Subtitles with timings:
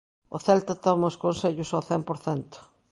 [0.35, 2.57] O Celta toma os consellos ao cen por cento.